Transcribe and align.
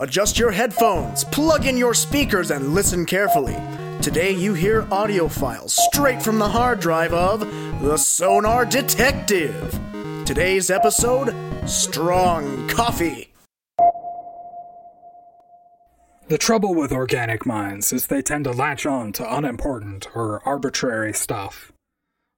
Adjust 0.00 0.38
your 0.38 0.52
headphones, 0.52 1.24
plug 1.24 1.66
in 1.66 1.76
your 1.76 1.92
speakers, 1.92 2.52
and 2.52 2.72
listen 2.72 3.04
carefully. 3.04 3.56
Today 4.00 4.30
you 4.30 4.54
hear 4.54 4.86
audio 4.92 5.26
files 5.26 5.72
straight 5.72 6.22
from 6.22 6.38
the 6.38 6.48
hard 6.48 6.78
drive 6.78 7.12
of 7.12 7.40
the 7.82 7.96
Sonar 7.96 8.64
Detective. 8.64 9.76
Today's 10.24 10.70
episode 10.70 11.34
Strong 11.68 12.68
Coffee. 12.68 13.34
The 16.28 16.38
trouble 16.38 16.76
with 16.76 16.92
organic 16.92 17.44
minds 17.44 17.92
is 17.92 18.06
they 18.06 18.22
tend 18.22 18.44
to 18.44 18.52
latch 18.52 18.86
on 18.86 19.10
to 19.14 19.36
unimportant 19.36 20.14
or 20.14 20.40
arbitrary 20.46 21.12
stuff. 21.12 21.72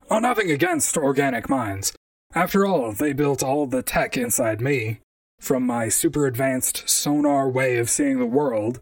Oh, 0.08 0.18
nothing 0.18 0.50
against 0.50 0.96
organic 0.96 1.50
minds. 1.50 1.92
After 2.34 2.64
all, 2.64 2.92
they 2.92 3.12
built 3.12 3.42
all 3.42 3.66
the 3.66 3.82
tech 3.82 4.16
inside 4.16 4.62
me, 4.62 5.00
from 5.40 5.66
my 5.66 5.88
super 5.88 6.26
advanced 6.26 6.88
sonar 6.88 7.48
way 7.48 7.78
of 7.78 7.90
seeing 7.90 8.18
the 8.18 8.26
world, 8.26 8.80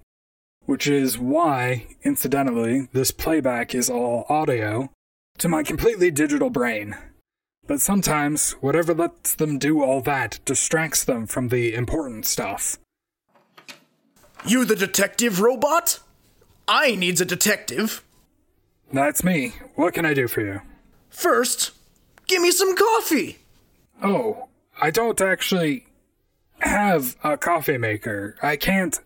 which 0.67 0.87
is 0.87 1.19
why, 1.19 1.87
incidentally, 2.03 2.89
this 2.93 3.11
playback 3.11 3.75
is 3.75 3.89
all 3.89 4.27
audio, 4.29 4.91
to 5.39 5.49
my 5.49 5.63
completely 5.63 6.11
digital 6.11 6.51
brain. 6.51 6.97
But 7.67 7.81
sometimes, 7.81 8.53
whatever 8.61 8.93
lets 8.93 9.35
them 9.35 9.59
do 9.59 9.83
all 9.83 10.01
that 10.03 10.41
distracts 10.45 11.05
them 11.05 11.27
from 11.27 11.49
the 11.49 11.75
important 11.75 12.27
stuff. 12.27 12.77
You 14.45 14.65
the 14.65 14.77
detective 14.77 15.41
robot? 15.41 16.01
I 16.67 16.97
needs 16.97 17.21
a 17.21 17.25
detective. 17.25 18.03
That's 18.93 19.23
me. 19.23 19.55
What 19.75 19.95
can 19.95 20.05
I 20.05 20.13
do 20.15 20.29
for 20.29 20.41
you? 20.41 20.61
First, 21.09 21.73
give 22.27 22.43
me 22.43 22.51
some 22.51 22.75
coffee. 22.75 23.39
Oh, 24.03 24.49
I 24.81 24.91
don't 24.91 25.21
actually 25.21 25.88
have 26.61 27.17
a 27.23 27.37
coffee 27.37 27.79
maker. 27.79 28.37
I 28.43 28.57
can't. 28.57 28.99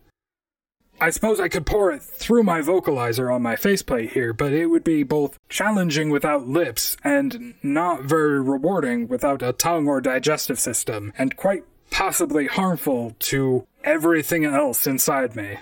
I 1.01 1.11
suppose 1.11 1.41
I 1.41 1.49
could 1.49 1.67
pour 1.67 1.91
it 1.91 2.03
through 2.03 2.45
my 2.45 2.61
vocalizer 2.61 3.35
on 3.35 3.43
my 3.43 3.57
faceplate 3.57 4.13
here, 4.13 4.33
but 4.33 4.53
it 4.53 4.67
would 4.67 4.85
be 4.85 5.03
both 5.03 5.39
challenging 5.49 6.11
without 6.11 6.47
lips 6.47 6.97
and 7.03 7.55
not 7.63 8.05
very 8.05 8.41
rewarding 8.41 9.09
without 9.09 9.43
a 9.43 9.53
tongue 9.53 9.89
or 9.89 10.01
digestive 10.01 10.61
system, 10.61 11.13
and 11.19 11.37
quite 11.37 11.65
possibly 11.91 12.47
harmful 12.47 13.17
to 13.19 13.67
everything 13.83 14.45
else 14.45 14.87
inside 14.87 15.35
me. 15.35 15.59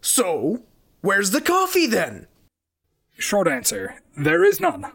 So, 0.00 0.62
where's 1.02 1.32
the 1.32 1.40
coffee 1.40 1.86
then? 1.86 2.26
Short 3.18 3.48
answer 3.48 3.96
there 4.16 4.44
is 4.44 4.60
none. 4.60 4.86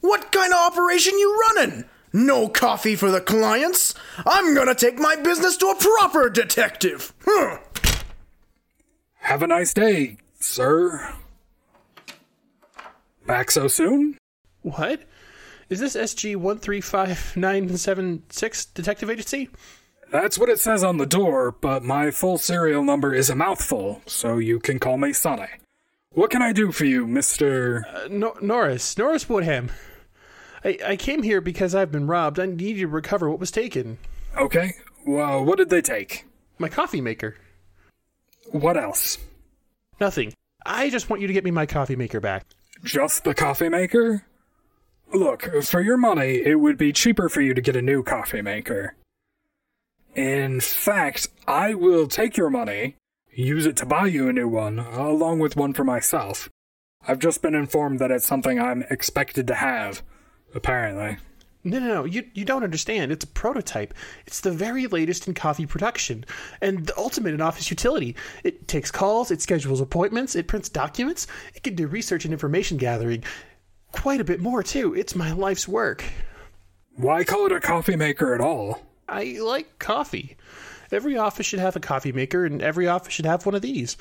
What 0.00 0.32
kind 0.32 0.52
of 0.52 0.72
operation 0.72 1.18
you 1.18 1.38
running? 1.48 1.84
No 2.12 2.48
coffee 2.48 2.96
for 2.96 3.10
the 3.10 3.20
clients. 3.20 3.94
I'm 4.26 4.54
gonna 4.54 4.74
take 4.74 4.98
my 4.98 5.16
business 5.16 5.56
to 5.58 5.66
a 5.68 5.76
proper 5.76 6.28
detective. 6.28 7.12
Huh. 7.24 7.58
Have 9.20 9.42
a 9.42 9.46
nice 9.46 9.72
day, 9.72 10.18
sir. 10.38 11.14
Back 13.26 13.50
so 13.50 13.68
soon? 13.68 14.18
What? 14.62 15.02
Is 15.70 15.80
this 15.80 15.96
SG 15.96 16.36
135976 16.36 18.64
Detective 18.66 19.08
Agency? 19.08 19.48
That's 20.10 20.36
what 20.38 20.50
it 20.50 20.60
says 20.60 20.84
on 20.84 20.98
the 20.98 21.06
door, 21.06 21.50
but 21.52 21.82
my 21.82 22.10
full 22.10 22.36
serial 22.36 22.84
number 22.84 23.14
is 23.14 23.30
a 23.30 23.34
mouthful, 23.34 24.02
so 24.04 24.36
you 24.36 24.60
can 24.60 24.78
call 24.78 24.98
me 24.98 25.14
Sane. 25.14 25.46
What 26.10 26.30
can 26.30 26.42
I 26.42 26.52
do 26.52 26.70
for 26.72 26.84
you, 26.84 27.06
Mr. 27.06 27.84
Uh, 27.86 28.08
no- 28.10 28.36
Norris. 28.42 28.98
Norris 28.98 29.26
Woodham. 29.30 29.70
I, 30.64 30.78
I 30.84 30.96
came 30.96 31.22
here 31.22 31.40
because 31.40 31.74
I've 31.74 31.92
been 31.92 32.06
robbed. 32.06 32.38
I 32.38 32.46
need 32.46 32.76
you 32.76 32.86
to 32.86 32.92
recover 32.92 33.28
what 33.28 33.40
was 33.40 33.50
taken. 33.50 33.98
Okay, 34.36 34.72
well, 35.06 35.44
what 35.44 35.58
did 35.58 35.70
they 35.70 35.82
take? 35.82 36.26
My 36.58 36.68
coffee 36.68 37.00
maker. 37.00 37.36
What 38.50 38.76
else? 38.76 39.18
Nothing. 40.00 40.32
I 40.64 40.90
just 40.90 41.10
want 41.10 41.20
you 41.20 41.28
to 41.28 41.32
get 41.32 41.44
me 41.44 41.50
my 41.50 41.66
coffee 41.66 41.96
maker 41.96 42.20
back. 42.20 42.46
Just 42.84 43.24
the 43.24 43.34
coffee 43.34 43.68
maker? 43.68 44.24
Look, 45.12 45.42
for 45.64 45.80
your 45.80 45.96
money, 45.96 46.42
it 46.44 46.60
would 46.60 46.78
be 46.78 46.92
cheaper 46.92 47.28
for 47.28 47.40
you 47.40 47.54
to 47.54 47.60
get 47.60 47.76
a 47.76 47.82
new 47.82 48.02
coffee 48.02 48.42
maker. 48.42 48.94
In 50.14 50.60
fact, 50.60 51.28
I 51.46 51.74
will 51.74 52.06
take 52.06 52.36
your 52.36 52.50
money, 52.50 52.96
use 53.32 53.66
it 53.66 53.76
to 53.78 53.86
buy 53.86 54.06
you 54.06 54.28
a 54.28 54.32
new 54.32 54.48
one, 54.48 54.78
along 54.78 55.38
with 55.38 55.56
one 55.56 55.72
for 55.72 55.84
myself. 55.84 56.48
I've 57.06 57.18
just 57.18 57.42
been 57.42 57.54
informed 57.54 57.98
that 57.98 58.10
it's 58.10 58.26
something 58.26 58.60
I'm 58.60 58.84
expected 58.90 59.46
to 59.48 59.54
have, 59.54 60.02
apparently. 60.54 61.18
No, 61.64 61.78
no, 61.78 61.86
no. 61.86 62.04
You, 62.04 62.24
you 62.34 62.44
don't 62.44 62.64
understand. 62.64 63.12
It's 63.12 63.24
a 63.24 63.28
prototype. 63.28 63.94
It's 64.26 64.40
the 64.40 64.50
very 64.50 64.86
latest 64.88 65.28
in 65.28 65.34
coffee 65.34 65.66
production 65.66 66.24
and 66.60 66.86
the 66.86 66.98
ultimate 66.98 67.34
in 67.34 67.40
office 67.40 67.70
utility. 67.70 68.16
It 68.42 68.66
takes 68.66 68.90
calls, 68.90 69.30
it 69.30 69.40
schedules 69.40 69.80
appointments, 69.80 70.34
it 70.34 70.48
prints 70.48 70.68
documents, 70.68 71.28
it 71.54 71.62
can 71.62 71.76
do 71.76 71.86
research 71.86 72.24
and 72.24 72.32
information 72.32 72.78
gathering. 72.78 73.22
Quite 73.92 74.20
a 74.20 74.24
bit 74.24 74.40
more, 74.40 74.62
too. 74.62 74.94
It's 74.94 75.14
my 75.14 75.32
life's 75.32 75.68
work. 75.68 76.02
Why 76.96 77.24
call 77.24 77.46
it 77.46 77.52
a 77.52 77.60
coffee 77.60 77.96
maker 77.96 78.34
at 78.34 78.40
all? 78.40 78.82
I 79.08 79.38
like 79.40 79.78
coffee. 79.78 80.36
Every 80.90 81.16
office 81.16 81.46
should 81.46 81.60
have 81.60 81.76
a 81.76 81.80
coffee 81.80 82.12
maker, 82.12 82.44
and 82.44 82.60
every 82.60 82.88
office 82.88 83.12
should 83.12 83.26
have 83.26 83.46
one 83.46 83.54
of 83.54 83.62
these. 83.62 83.96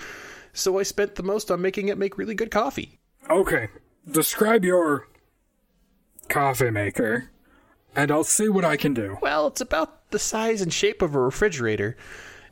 So 0.53 0.79
I 0.79 0.83
spent 0.83 1.15
the 1.15 1.23
most 1.23 1.51
on 1.51 1.61
making 1.61 1.89
it 1.89 1.97
make 1.97 2.17
really 2.17 2.35
good 2.35 2.51
coffee. 2.51 2.99
Okay, 3.29 3.67
describe 4.09 4.65
your 4.65 5.07
coffee 6.31 6.71
maker, 6.71 7.29
and 7.95 8.09
I'll 8.09 8.23
see 8.23 8.49
what 8.49 8.65
I 8.65 8.77
can 8.77 8.93
do. 8.93 9.17
Well, 9.21 9.47
it's 9.47 9.61
about 9.61 10.09
the 10.11 10.19
size 10.19 10.61
and 10.61 10.73
shape 10.73 11.01
of 11.01 11.13
a 11.13 11.19
refrigerator. 11.19 11.97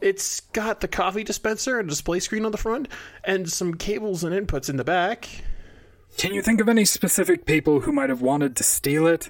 It's 0.01 0.39
got 0.39 0.81
the 0.81 0.87
coffee 0.87 1.23
dispenser 1.23 1.79
and 1.79 1.89
display 1.89 2.19
screen 2.19 2.45
on 2.45 2.51
the 2.51 2.57
front, 2.57 2.87
and 3.23 3.49
some 3.51 3.73
cables 3.73 4.23
and 4.23 4.33
inputs 4.33 4.69
in 4.69 4.77
the 4.77 4.83
back. 4.83 5.27
Can 6.17 6.33
you 6.33 6.41
think 6.41 6.59
of 6.59 6.69
any 6.69 6.85
specific 6.85 7.45
people 7.45 7.81
who 7.81 7.91
might 7.91 8.09
have 8.09 8.21
wanted 8.21 8.55
to 8.57 8.63
steal 8.63 9.07
it? 9.07 9.29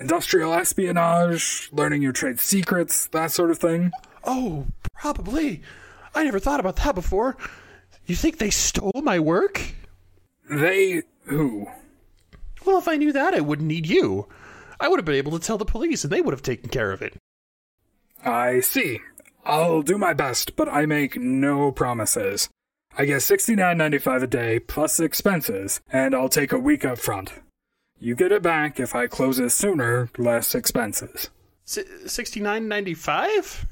Industrial 0.00 0.52
espionage, 0.54 1.68
learning 1.72 2.02
your 2.02 2.12
trade 2.12 2.40
secrets, 2.40 3.06
that 3.08 3.32
sort 3.32 3.50
of 3.50 3.58
thing? 3.58 3.90
Oh, 4.24 4.66
probably. 4.94 5.62
I 6.14 6.24
never 6.24 6.38
thought 6.38 6.60
about 6.60 6.76
that 6.76 6.94
before. 6.94 7.36
You 8.06 8.14
think 8.14 8.38
they 8.38 8.50
stole 8.50 9.02
my 9.02 9.18
work? 9.18 9.60
They 10.48 11.02
who? 11.24 11.66
Well, 12.64 12.78
if 12.78 12.88
I 12.88 12.96
knew 12.96 13.12
that, 13.12 13.34
I 13.34 13.40
wouldn't 13.40 13.68
need 13.68 13.86
you. 13.86 14.28
I 14.80 14.88
would 14.88 14.98
have 14.98 15.04
been 15.04 15.14
able 15.14 15.32
to 15.32 15.44
tell 15.44 15.58
the 15.58 15.64
police, 15.64 16.04
and 16.04 16.12
they 16.12 16.20
would 16.20 16.32
have 16.32 16.42
taken 16.42 16.68
care 16.68 16.92
of 16.92 17.02
it. 17.02 17.16
I 18.24 18.60
see. 18.60 19.00
I'll 19.44 19.82
do 19.82 19.96
my 19.98 20.12
best, 20.12 20.56
but 20.56 20.68
I 20.68 20.86
make 20.86 21.16
no 21.16 21.72
promises. 21.72 22.48
I 22.96 23.04
get 23.04 23.22
sixty-nine 23.22 23.78
ninety-five 23.78 24.22
a 24.22 24.26
day 24.26 24.58
plus 24.58 25.00
expenses, 25.00 25.80
and 25.92 26.14
I'll 26.14 26.28
take 26.28 26.52
a 26.52 26.58
week 26.58 26.84
up 26.84 26.98
front. 26.98 27.32
You 27.98 28.14
get 28.14 28.32
it 28.32 28.42
back 28.42 28.78
if 28.78 28.94
I 28.94 29.06
close 29.06 29.38
it 29.38 29.50
sooner, 29.50 30.10
less 30.18 30.54
expenses. 30.54 31.30
Sixty 31.64 32.40
nine 32.40 32.68
ninety 32.68 32.94
five. 32.94 33.66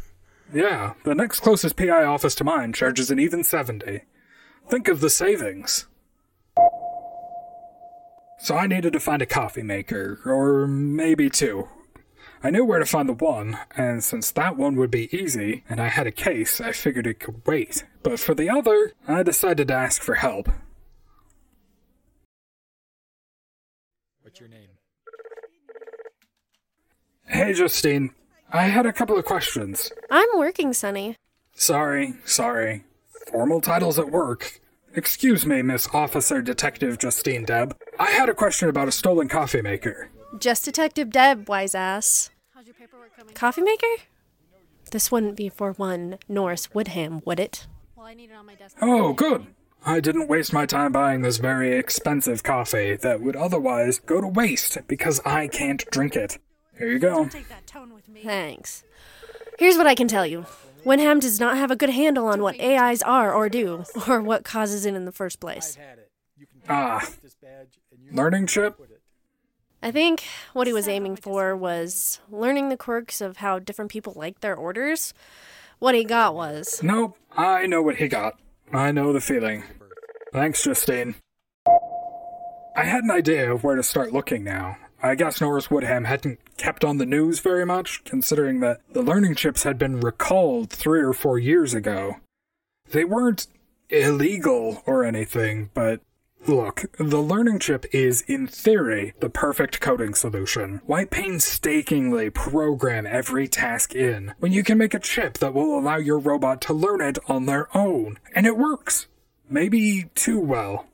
Yeah, 0.52 0.94
the 1.04 1.14
next 1.14 1.40
closest 1.40 1.76
PI 1.76 2.04
office 2.04 2.34
to 2.36 2.44
mine 2.44 2.72
charges 2.72 3.10
an 3.10 3.18
even 3.18 3.42
70. 3.42 4.02
Think 4.68 4.86
of 4.88 5.00
the 5.00 5.10
savings. 5.10 5.86
So 8.46 8.56
I 8.56 8.68
needed 8.68 8.92
to 8.92 9.00
find 9.00 9.20
a 9.20 9.26
coffee 9.26 9.64
maker, 9.64 10.20
or 10.24 10.68
maybe 10.68 11.28
two. 11.28 11.68
I 12.44 12.50
knew 12.50 12.64
where 12.64 12.78
to 12.78 12.86
find 12.86 13.08
the 13.08 13.12
one, 13.12 13.58
and 13.76 14.04
since 14.04 14.30
that 14.30 14.56
one 14.56 14.76
would 14.76 14.92
be 14.92 15.12
easy, 15.12 15.64
and 15.68 15.80
I 15.80 15.88
had 15.88 16.06
a 16.06 16.12
case, 16.12 16.60
I 16.60 16.70
figured 16.70 17.08
it 17.08 17.18
could 17.18 17.44
wait. 17.44 17.82
But 18.04 18.20
for 18.20 18.36
the 18.36 18.48
other, 18.48 18.92
I 19.08 19.24
decided 19.24 19.66
to 19.66 19.74
ask 19.74 20.00
for 20.00 20.14
help. 20.14 20.48
What's 24.22 24.38
your 24.38 24.48
name? 24.48 24.68
Hey, 27.26 27.52
Justine. 27.52 28.12
I 28.52 28.68
had 28.68 28.86
a 28.86 28.92
couple 28.92 29.18
of 29.18 29.24
questions. 29.24 29.90
I'm 30.08 30.28
working, 30.36 30.72
Sonny. 30.72 31.16
Sorry, 31.56 32.14
sorry. 32.24 32.84
Formal 33.26 33.60
titles 33.60 33.98
at 33.98 34.12
work. 34.12 34.60
Excuse 34.96 35.44
me, 35.44 35.60
Miss 35.60 35.86
Officer 35.92 36.40
Detective 36.40 36.98
Justine 36.98 37.44
Deb. 37.44 37.76
I 37.98 38.12
had 38.12 38.30
a 38.30 38.34
question 38.34 38.70
about 38.70 38.88
a 38.88 38.92
stolen 38.92 39.28
coffee 39.28 39.60
maker. 39.60 40.08
Just 40.38 40.64
Detective 40.64 41.10
Deb, 41.10 41.50
wise 41.50 41.74
ass. 41.74 42.30
How's 42.54 42.64
your 42.64 42.72
paperwork 42.72 43.14
coming? 43.14 43.34
Coffee 43.34 43.60
maker? 43.60 43.86
This 44.92 45.12
wouldn't 45.12 45.36
be 45.36 45.50
for 45.50 45.72
one 45.72 46.16
Norris 46.30 46.72
Woodham, 46.72 47.20
would 47.26 47.38
it? 47.38 47.66
Well, 47.94 48.06
I 48.06 48.14
need 48.14 48.30
it 48.30 48.36
on 48.36 48.46
my 48.46 48.54
desk. 48.54 48.78
Oh, 48.80 49.12
good. 49.12 49.46
I 49.84 50.00
didn't 50.00 50.28
waste 50.28 50.54
my 50.54 50.64
time 50.64 50.92
buying 50.92 51.20
this 51.20 51.36
very 51.36 51.76
expensive 51.76 52.42
coffee 52.42 52.96
that 52.96 53.20
would 53.20 53.36
otherwise 53.36 53.98
go 53.98 54.22
to 54.22 54.26
waste 54.26 54.78
because 54.88 55.20
I 55.26 55.48
can't 55.48 55.84
drink 55.90 56.16
it. 56.16 56.38
Here 56.78 56.88
you 56.88 56.98
go. 56.98 57.26
Take 57.26 57.50
that 57.50 57.66
tone 57.66 57.92
with 57.92 58.08
me. 58.08 58.22
Thanks. 58.22 58.82
Here's 59.58 59.76
what 59.76 59.86
I 59.86 59.94
can 59.94 60.08
tell 60.08 60.26
you. 60.26 60.46
Winham 60.86 61.20
does 61.20 61.40
not 61.40 61.58
have 61.58 61.72
a 61.72 61.76
good 61.76 61.90
handle 61.90 62.28
on 62.28 62.40
what 62.40 62.60
AIs 62.60 63.02
are 63.02 63.34
or 63.34 63.48
do, 63.48 63.84
or 64.08 64.22
what 64.22 64.44
causes 64.44 64.86
it 64.86 64.94
in 64.94 65.04
the 65.04 65.12
first 65.12 65.40
place. 65.40 65.76
Ah. 66.68 67.06
Learning 68.12 68.46
chip? 68.46 68.80
I 69.82 69.90
think 69.90 70.22
what 70.52 70.68
he 70.68 70.72
was 70.72 70.86
aiming 70.86 71.16
for 71.16 71.56
was 71.56 72.20
learning 72.30 72.68
the 72.68 72.76
quirks 72.76 73.20
of 73.20 73.38
how 73.38 73.58
different 73.58 73.90
people 73.90 74.12
like 74.14 74.40
their 74.40 74.54
orders, 74.54 75.12
what 75.80 75.96
he 75.96 76.04
got 76.04 76.34
was. 76.34 76.80
Nope, 76.82 77.18
I 77.32 77.66
know 77.66 77.82
what 77.82 77.96
he 77.96 78.06
got. 78.06 78.38
I 78.72 78.92
know 78.92 79.12
the 79.12 79.20
feeling. 79.20 79.64
Thanks, 80.32 80.62
Justine. 80.62 81.16
I 82.76 82.84
had 82.84 83.02
an 83.04 83.10
idea 83.10 83.52
of 83.52 83.64
where 83.64 83.76
to 83.76 83.82
start 83.82 84.12
looking 84.12 84.44
now. 84.44 84.76
I 85.06 85.14
guess 85.14 85.40
Norris 85.40 85.70
Woodham 85.70 86.04
hadn't 86.04 86.38
kept 86.56 86.84
on 86.84 86.98
the 86.98 87.06
news 87.06 87.40
very 87.40 87.64
much, 87.64 88.04
considering 88.04 88.60
that 88.60 88.80
the 88.92 89.02
learning 89.02 89.34
chips 89.36 89.62
had 89.62 89.78
been 89.78 90.00
recalled 90.00 90.70
three 90.70 91.00
or 91.00 91.12
four 91.12 91.38
years 91.38 91.74
ago. 91.74 92.16
They 92.90 93.04
weren't 93.04 93.46
illegal 93.88 94.82
or 94.86 95.04
anything, 95.04 95.70
but 95.74 96.00
look, 96.46 96.84
the 96.98 97.20
learning 97.20 97.60
chip 97.60 97.86
is, 97.92 98.22
in 98.22 98.46
theory, 98.46 99.14
the 99.20 99.30
perfect 99.30 99.80
coding 99.80 100.14
solution. 100.14 100.80
Why 100.86 101.04
painstakingly 101.04 102.30
program 102.30 103.06
every 103.06 103.48
task 103.48 103.94
in 103.94 104.34
when 104.38 104.52
you 104.52 104.62
can 104.62 104.78
make 104.78 104.94
a 104.94 105.00
chip 105.00 105.38
that 105.38 105.54
will 105.54 105.78
allow 105.78 105.96
your 105.96 106.18
robot 106.18 106.60
to 106.62 106.72
learn 106.72 107.00
it 107.00 107.18
on 107.28 107.46
their 107.46 107.74
own? 107.76 108.18
And 108.34 108.46
it 108.46 108.56
works. 108.56 109.06
Maybe 109.48 110.10
too 110.14 110.40
well. 110.40 110.86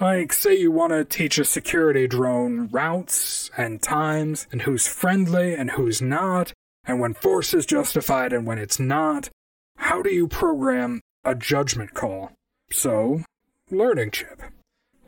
Like, 0.00 0.32
say 0.32 0.56
you 0.56 0.70
want 0.70 0.92
to 0.92 1.04
teach 1.04 1.38
a 1.38 1.44
security 1.44 2.06
drone 2.06 2.68
routes 2.68 3.50
and 3.56 3.80
times, 3.80 4.46
and 4.50 4.62
who's 4.62 4.86
friendly 4.86 5.54
and 5.54 5.72
who's 5.72 6.02
not, 6.02 6.52
and 6.84 7.00
when 7.00 7.14
force 7.14 7.54
is 7.54 7.64
justified 7.64 8.32
and 8.32 8.46
when 8.46 8.58
it's 8.58 8.80
not. 8.80 9.30
How 9.76 10.02
do 10.02 10.10
you 10.10 10.26
program 10.26 11.00
a 11.24 11.34
judgment 11.34 11.94
call? 11.94 12.32
So, 12.70 13.22
learning 13.70 14.10
chip. 14.10 14.42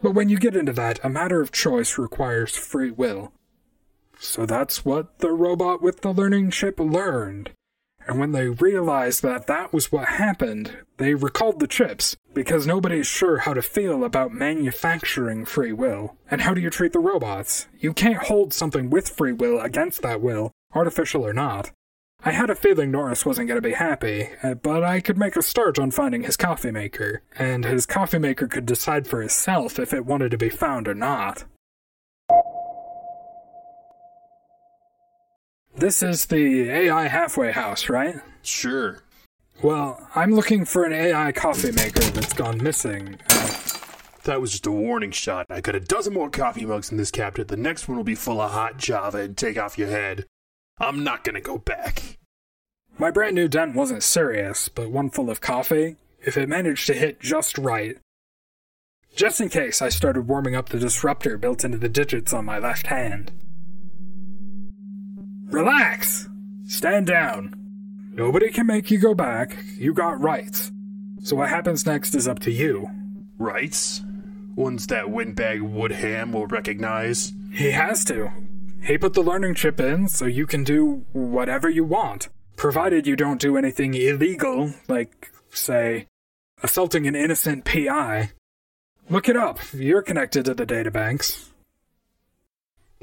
But 0.02 0.12
when 0.12 0.28
you 0.28 0.38
get 0.38 0.56
into 0.56 0.72
that, 0.74 1.00
a 1.04 1.08
matter 1.08 1.40
of 1.40 1.52
choice 1.52 1.98
requires 1.98 2.56
free 2.56 2.90
will. 2.90 3.32
So 4.18 4.46
that's 4.46 4.84
what 4.84 5.18
the 5.18 5.30
robot 5.30 5.82
with 5.82 6.00
the 6.00 6.12
learning 6.12 6.50
chip 6.50 6.78
learned. 6.78 7.50
And 8.06 8.20
when 8.20 8.32
they 8.32 8.48
realized 8.48 9.22
that 9.22 9.46
that 9.48 9.72
was 9.72 9.90
what 9.90 10.06
happened, 10.06 10.76
they 10.96 11.14
recalled 11.14 11.58
the 11.58 11.66
chips, 11.66 12.16
because 12.34 12.66
nobody's 12.66 13.06
sure 13.06 13.38
how 13.38 13.52
to 13.52 13.62
feel 13.62 14.04
about 14.04 14.32
manufacturing 14.32 15.44
free 15.44 15.72
will. 15.72 16.16
And 16.30 16.42
how 16.42 16.54
do 16.54 16.60
you 16.60 16.70
treat 16.70 16.92
the 16.92 17.00
robots? 17.00 17.66
You 17.78 17.92
can't 17.92 18.24
hold 18.24 18.54
something 18.54 18.90
with 18.90 19.08
free 19.08 19.32
will 19.32 19.60
against 19.60 20.02
that 20.02 20.20
will, 20.20 20.52
artificial 20.74 21.26
or 21.26 21.32
not. 21.32 21.72
I 22.24 22.30
had 22.30 22.48
a 22.48 22.54
feeling 22.54 22.90
Norris 22.90 23.26
wasn't 23.26 23.48
going 23.48 23.60
to 23.60 23.68
be 23.68 23.74
happy, 23.74 24.30
uh, 24.42 24.54
but 24.54 24.82
I 24.82 25.00
could 25.00 25.18
make 25.18 25.36
a 25.36 25.42
start 25.42 25.78
on 25.78 25.90
finding 25.90 26.22
his 26.22 26.36
coffee 26.36 26.70
maker, 26.70 27.22
and 27.38 27.64
his 27.64 27.86
coffee 27.86 28.18
maker 28.18 28.46
could 28.46 28.66
decide 28.66 29.06
for 29.06 29.22
itself 29.22 29.78
if 29.78 29.92
it 29.92 30.06
wanted 30.06 30.30
to 30.30 30.38
be 30.38 30.48
found 30.48 30.88
or 30.88 30.94
not. 30.94 31.44
This 35.76 36.02
is 36.02 36.26
the 36.26 36.70
AI 36.70 37.06
halfway 37.08 37.52
house, 37.52 37.88
right? 37.88 38.16
Sure. 38.42 39.02
Well, 39.62 40.08
I'm 40.14 40.32
looking 40.34 40.64
for 40.64 40.84
an 40.84 40.92
AI 40.92 41.32
coffee 41.32 41.72
maker 41.72 42.00
that's 42.00 42.32
gone 42.32 42.62
missing. 42.62 43.18
Uh, 43.30 43.52
That 44.24 44.40
was 44.40 44.50
just 44.50 44.66
a 44.66 44.72
warning 44.72 45.12
shot. 45.12 45.46
I 45.50 45.60
got 45.60 45.76
a 45.76 45.80
dozen 45.80 46.12
more 46.14 46.28
coffee 46.30 46.66
mugs 46.66 46.90
in 46.90 46.96
this 46.96 47.10
cabinet. 47.12 47.46
The 47.48 47.56
next 47.56 47.86
one 47.88 47.96
will 47.96 48.04
be 48.04 48.16
full 48.16 48.40
of 48.40 48.50
hot 48.50 48.76
Java 48.76 49.18
and 49.18 49.36
take 49.36 49.56
off 49.56 49.78
your 49.78 49.88
head. 49.88 50.24
I'm 50.78 51.04
not 51.04 51.22
gonna 51.24 51.40
go 51.40 51.58
back. 51.58 52.18
my 52.98 53.10
brand 53.10 53.34
new 53.36 53.46
dent 53.46 53.74
wasn't 53.76 54.02
serious, 54.02 54.68
but 54.68 54.90
one 54.90 55.10
full 55.10 55.30
of 55.30 55.40
coffee, 55.40 55.96
if 56.24 56.36
it 56.36 56.48
managed 56.48 56.86
to 56.88 56.94
hit 56.94 57.20
just 57.20 57.56
right. 57.58 57.98
Just 59.14 59.40
in 59.40 59.48
case, 59.48 59.80
I 59.80 59.90
started 59.90 60.26
warming 60.26 60.56
up 60.56 60.70
the 60.70 60.78
disruptor 60.78 61.36
built 61.38 61.64
into 61.64 61.78
the 61.78 61.88
digits 61.88 62.32
on 62.32 62.44
my 62.46 62.58
left 62.58 62.88
hand. 62.88 63.30
Relax! 65.46 66.28
Stand 66.66 67.06
down. 67.06 67.54
Nobody 68.12 68.50
can 68.50 68.66
make 68.66 68.90
you 68.90 68.98
go 68.98 69.14
back. 69.14 69.56
You 69.76 69.94
got 69.94 70.20
rights. 70.20 70.72
So 71.22 71.36
what 71.36 71.48
happens 71.48 71.86
next 71.86 72.14
is 72.14 72.26
up 72.26 72.40
to 72.40 72.50
you. 72.50 72.88
Rights? 73.38 74.02
Ones 74.54 74.86
that 74.88 75.10
Windbag 75.10 75.60
Woodham 75.60 76.32
will 76.32 76.46
recognize. 76.46 77.32
He 77.52 77.70
has 77.70 78.04
to. 78.06 78.30
He 78.82 78.98
put 78.98 79.14
the 79.14 79.22
learning 79.22 79.54
chip 79.54 79.80
in 79.80 80.08
so 80.08 80.26
you 80.26 80.46
can 80.46 80.64
do 80.64 81.04
whatever 81.12 81.68
you 81.68 81.84
want, 81.84 82.28
provided 82.56 83.06
you 83.06 83.16
don't 83.16 83.40
do 83.40 83.56
anything 83.56 83.94
illegal, 83.94 84.72
like, 84.88 85.30
say, 85.50 86.06
assaulting 86.62 87.06
an 87.06 87.14
innocent 87.14 87.64
PI. 87.64 88.30
Look 89.10 89.28
it 89.28 89.36
up. 89.36 89.58
You're 89.72 90.02
connected 90.02 90.44
to 90.46 90.54
the 90.54 90.66
databanks. 90.66 91.50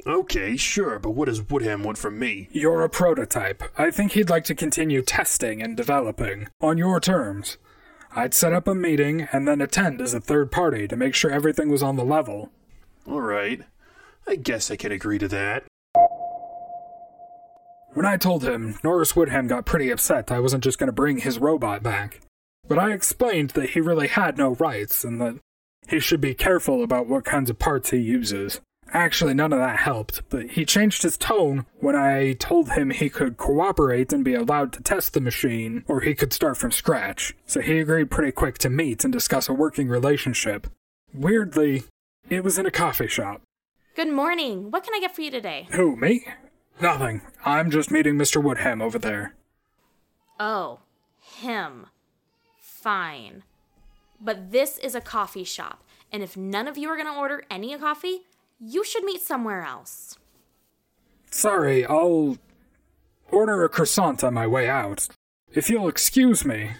Okay, 0.06 0.56
sure, 0.58 0.98
but 0.98 1.12
what 1.12 1.26
does 1.26 1.48
Woodham 1.48 1.82
want 1.82 1.96
from 1.96 2.18
me? 2.18 2.48
You're 2.52 2.82
a 2.82 2.90
prototype. 2.90 3.62
I 3.78 3.90
think 3.90 4.12
he'd 4.12 4.28
like 4.28 4.44
to 4.44 4.54
continue 4.54 5.00
testing 5.00 5.62
and 5.62 5.76
developing 5.76 6.48
on 6.60 6.76
your 6.76 7.00
terms. 7.00 7.56
I'd 8.14 8.34
set 8.34 8.52
up 8.52 8.68
a 8.68 8.74
meeting 8.74 9.26
and 9.32 9.48
then 9.48 9.62
attend 9.62 10.02
as 10.02 10.12
a 10.12 10.20
third 10.20 10.52
party 10.52 10.86
to 10.88 10.96
make 10.96 11.14
sure 11.14 11.30
everything 11.30 11.70
was 11.70 11.82
on 11.82 11.96
the 11.96 12.04
level. 12.04 12.50
Alright. 13.08 13.62
I 14.26 14.36
guess 14.36 14.70
I 14.70 14.76
can 14.76 14.92
agree 14.92 15.18
to 15.18 15.28
that. 15.28 15.64
When 17.94 18.04
I 18.04 18.16
told 18.18 18.44
him, 18.44 18.78
Norris 18.84 19.16
Woodham 19.16 19.46
got 19.46 19.66
pretty 19.66 19.90
upset 19.90 20.30
I 20.30 20.40
wasn't 20.40 20.64
just 20.64 20.78
going 20.78 20.88
to 20.88 20.92
bring 20.92 21.18
his 21.18 21.38
robot 21.38 21.82
back. 21.82 22.20
But 22.68 22.78
I 22.78 22.92
explained 22.92 23.50
that 23.50 23.70
he 23.70 23.80
really 23.80 24.08
had 24.08 24.36
no 24.36 24.54
rights 24.54 25.02
and 25.02 25.20
that 25.20 25.38
he 25.88 25.98
should 25.98 26.20
be 26.20 26.34
careful 26.34 26.82
about 26.82 27.06
what 27.06 27.24
kinds 27.24 27.48
of 27.48 27.58
parts 27.58 27.90
he 27.90 27.98
uses. 27.98 28.60
Actually, 28.94 29.34
none 29.34 29.52
of 29.52 29.58
that 29.58 29.78
helped, 29.78 30.22
but 30.30 30.50
he 30.50 30.64
changed 30.64 31.02
his 31.02 31.16
tone 31.16 31.66
when 31.80 31.96
I 31.96 32.34
told 32.34 32.70
him 32.70 32.90
he 32.90 33.10
could 33.10 33.36
cooperate 33.36 34.12
and 34.12 34.24
be 34.24 34.34
allowed 34.34 34.72
to 34.74 34.82
test 34.84 35.14
the 35.14 35.20
machine, 35.20 35.84
or 35.88 36.00
he 36.00 36.14
could 36.14 36.32
start 36.32 36.56
from 36.56 36.70
scratch. 36.70 37.34
So 37.44 37.60
he 37.60 37.80
agreed 37.80 38.12
pretty 38.12 38.30
quick 38.30 38.56
to 38.58 38.70
meet 38.70 39.02
and 39.02 39.12
discuss 39.12 39.48
a 39.48 39.52
working 39.52 39.88
relationship. 39.88 40.68
Weirdly, 41.12 41.82
it 42.30 42.44
was 42.44 42.56
in 42.56 42.66
a 42.66 42.70
coffee 42.70 43.08
shop. 43.08 43.42
Good 43.96 44.12
morning. 44.12 44.70
What 44.70 44.84
can 44.84 44.94
I 44.94 45.00
get 45.00 45.14
for 45.14 45.22
you 45.22 45.30
today? 45.32 45.66
Who, 45.72 45.96
me? 45.96 46.24
Nothing. 46.80 47.22
I'm 47.44 47.72
just 47.72 47.90
meeting 47.90 48.14
Mr. 48.14 48.40
Woodham 48.40 48.80
over 48.80 49.00
there. 49.00 49.34
Oh, 50.38 50.78
him. 51.20 51.86
Fine. 52.60 53.42
But 54.20 54.52
this 54.52 54.78
is 54.78 54.94
a 54.94 55.00
coffee 55.00 55.44
shop, 55.44 55.82
and 56.12 56.22
if 56.22 56.36
none 56.36 56.68
of 56.68 56.78
you 56.78 56.88
are 56.90 56.96
going 56.96 57.12
to 57.12 57.18
order 57.18 57.42
any 57.50 57.76
coffee, 57.76 58.22
you 58.60 58.84
should 58.84 59.04
meet 59.04 59.20
somewhere 59.20 59.62
else. 59.62 60.18
Sorry, 61.30 61.84
I'll 61.84 62.38
order 63.30 63.64
a 63.64 63.68
croissant 63.68 64.22
on 64.22 64.34
my 64.34 64.46
way 64.46 64.68
out. 64.68 65.08
If 65.52 65.68
you'll 65.70 65.88
excuse 65.88 66.44
me. 66.44 66.70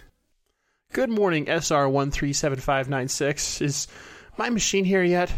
Good 0.92 1.10
morning, 1.10 1.46
SR 1.48 1.88
one 1.88 2.10
three 2.10 2.32
seven 2.32 2.60
five 2.60 2.88
nine 2.88 3.08
six. 3.08 3.60
Is 3.60 3.88
my 4.38 4.50
machine 4.50 4.84
here 4.84 5.02
yet? 5.02 5.32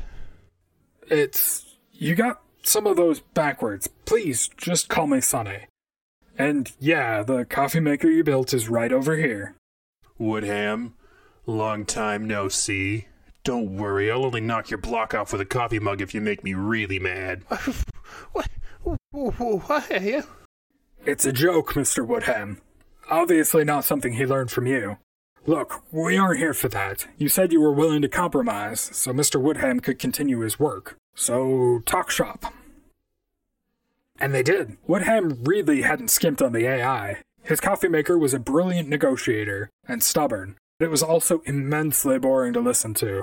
It's. 1.09 1.65
You 1.93 2.15
got 2.15 2.43
some 2.63 2.87
of 2.87 2.97
those 2.97 3.21
backwards. 3.21 3.89
Please, 4.05 4.49
just 4.57 4.89
call 4.89 5.07
me 5.07 5.21
Sonny. 5.23 5.67
And 6.37 6.71
yeah, 6.79 7.23
the 7.23 7.47
coffee 7.47 7.81
maker 7.81 8.09
you 8.09 8.23
built 8.23 8.53
is 8.53 8.69
right 8.69 8.93
over 8.93 9.17
here. 9.17 9.55
Woodham, 10.19 10.95
long 11.47 11.87
time 11.87 12.27
no 12.27 12.49
see. 12.49 13.07
Don't 13.47 13.77
worry, 13.77 14.11
I'll 14.11 14.25
only 14.25 14.41
knock 14.41 14.71
your 14.71 14.79
block 14.79 15.15
off 15.15 15.31
with 15.31 15.41
a 15.41 15.45
coffee 15.45 15.79
mug 15.79 16.01
if 16.01 16.13
you 16.13 16.21
make 16.21 16.43
me 16.43 16.55
really 16.55 16.99
mad. 16.99 17.45
What? 18.33 18.49
What 19.13 19.93
are 19.93 20.03
you? 20.03 20.25
It's 21.05 21.25
a 21.25 21.33
joke, 21.33 21.75
Mr. 21.75 22.05
Woodham. 22.05 22.61
Obviously 23.09 23.63
not 23.63 23.85
something 23.85 24.15
he 24.15 24.27
learned 24.27 24.51
from 24.51 24.67
you. 24.67 24.99
Look, 25.47 25.85
we 25.93 26.17
aren't 26.17 26.41
here 26.41 26.55
for 26.55 26.69
that. 26.71 27.07
You 27.19 27.29
said 27.29 27.53
you 27.53 27.61
were 27.61 27.71
willing 27.73 28.03
to 28.03 28.09
compromise, 28.09 28.81
so 28.81 29.13
Mr. 29.13 29.41
Woodham 29.41 29.79
could 29.79 30.01
continue 30.01 30.41
his 30.41 30.59
work. 30.59 30.97
So, 31.15 31.83
talk 31.87 32.11
shop. 32.11 32.53
And 34.19 34.35
they 34.35 34.43
did. 34.43 34.77
Woodham 34.89 35.45
really 35.45 35.83
hadn't 35.83 36.11
skimped 36.11 36.43
on 36.43 36.53
the 36.53 36.67
AI. 36.67 37.23
His 37.45 37.61
coffee 37.61 37.89
maker 37.89 38.19
was 38.19 38.35
a 38.35 38.41
brilliant 38.41 38.89
negotiator, 38.89 39.71
and 39.87 40.03
stubborn, 40.03 40.57
but 40.81 40.87
it 40.87 40.91
was 40.91 41.03
also 41.03 41.43
immensely 41.47 42.19
boring 42.19 42.53
to 42.53 42.61
listen 42.61 42.93
to. 42.95 43.23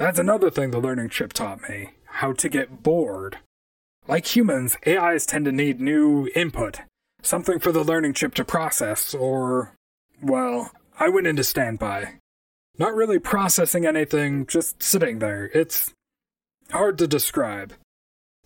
That's 0.00 0.18
another 0.18 0.48
thing 0.48 0.70
the 0.70 0.78
learning 0.80 1.10
chip 1.10 1.34
taught 1.34 1.68
me 1.68 1.90
how 2.06 2.32
to 2.32 2.48
get 2.48 2.82
bored. 2.82 3.36
Like 4.08 4.34
humans, 4.34 4.78
AIs 4.86 5.26
tend 5.26 5.44
to 5.44 5.52
need 5.52 5.78
new 5.78 6.30
input, 6.34 6.80
something 7.20 7.58
for 7.58 7.70
the 7.70 7.84
learning 7.84 8.14
chip 8.14 8.32
to 8.36 8.44
process, 8.46 9.12
or, 9.12 9.74
well, 10.22 10.72
I 10.98 11.10
went 11.10 11.26
into 11.26 11.44
standby. 11.44 12.14
Not 12.78 12.94
really 12.94 13.18
processing 13.18 13.84
anything, 13.84 14.46
just 14.46 14.82
sitting 14.82 15.18
there. 15.18 15.50
It's 15.52 15.92
hard 16.70 16.96
to 16.96 17.06
describe. 17.06 17.74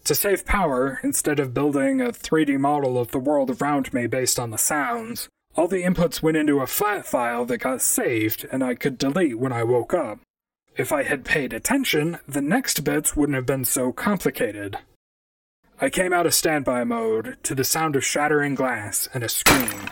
To 0.06 0.14
save 0.16 0.44
power, 0.44 0.98
instead 1.04 1.38
of 1.38 1.54
building 1.54 2.00
a 2.00 2.08
3D 2.08 2.58
model 2.58 2.98
of 2.98 3.12
the 3.12 3.20
world 3.20 3.62
around 3.62 3.94
me 3.94 4.08
based 4.08 4.40
on 4.40 4.50
the 4.50 4.58
sounds, 4.58 5.28
all 5.54 5.68
the 5.68 5.84
inputs 5.84 6.20
went 6.20 6.36
into 6.36 6.58
a 6.58 6.66
flat 6.66 7.06
file 7.06 7.44
that 7.44 7.58
got 7.58 7.80
saved 7.80 8.44
and 8.50 8.64
I 8.64 8.74
could 8.74 8.98
delete 8.98 9.38
when 9.38 9.52
I 9.52 9.62
woke 9.62 9.94
up. 9.94 10.18
If 10.76 10.90
I 10.90 11.04
had 11.04 11.24
paid 11.24 11.52
attention, 11.52 12.18
the 12.26 12.42
next 12.42 12.82
bits 12.82 13.14
wouldn't 13.14 13.36
have 13.36 13.46
been 13.46 13.64
so 13.64 13.92
complicated. 13.92 14.78
I 15.80 15.88
came 15.88 16.12
out 16.12 16.26
of 16.26 16.34
standby 16.34 16.82
mode 16.82 17.36
to 17.44 17.54
the 17.54 17.62
sound 17.62 17.94
of 17.94 18.04
shattering 18.04 18.56
glass 18.56 19.08
and 19.14 19.22
a 19.22 19.28
scream. 19.28 19.88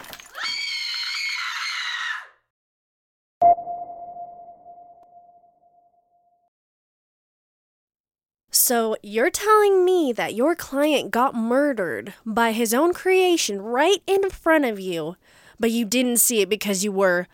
So, 8.51 8.97
you're 9.05 9.31
telling 9.31 9.85
me 9.85 10.13
that 10.13 10.35
your 10.35 10.57
client 10.57 11.13
got 11.13 11.35
murdered 11.35 12.15
by 12.27 12.53
his 12.53 12.75
own 12.75 12.93
creation 12.93 13.63
right 13.63 14.03
in 14.07 14.31
front 14.31 14.65
of 14.65 14.81
you, 14.81 15.17
but 15.61 15.71
you 15.71 15.85
didn't 15.85 16.19
see 16.19 16.41
it 16.41 16.49
because 16.49 16.83
you 16.83 16.91
were 16.91 17.29